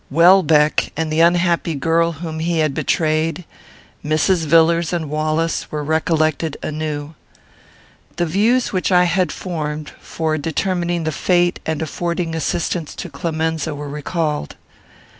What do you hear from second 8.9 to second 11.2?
I had formed, for determining the